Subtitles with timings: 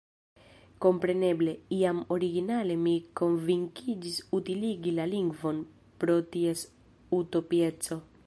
[0.83, 1.51] Kompreneble,
[1.81, 5.63] jam originale mi konvinkiĝis utiligi la lingvon
[6.05, 6.65] pro ties
[7.21, 8.01] utopieco.